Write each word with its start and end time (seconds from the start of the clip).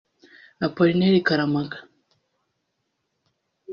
Appolinaire 0.67 1.21
Karamaga 1.27 1.77